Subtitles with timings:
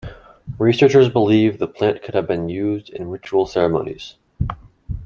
[0.57, 4.15] Researchers believe the plant could have been used in ritual ceremonies.